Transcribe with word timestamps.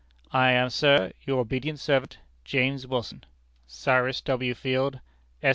"I 0.33 0.49
am, 0.53 0.71
sir, 0.71 1.13
your 1.27 1.41
obedient 1.41 1.79
servant, 1.79 2.17
"James 2.43 2.87
Wilson. 2.87 3.23
"Cyrus 3.67 4.19
W. 4.21 4.55
Field, 4.55 4.99
Esq. 5.43 5.49